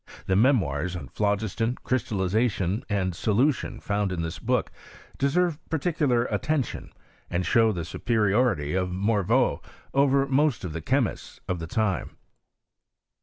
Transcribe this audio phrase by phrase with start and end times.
[0.25, 4.71] The memoirs on phlogiston, crystallization, and solution, found in this book
[5.19, 6.91] deserve particular attention,
[7.29, 9.61] and show the superiority of Morveau
[9.93, 12.17] over most of the chemists of the time.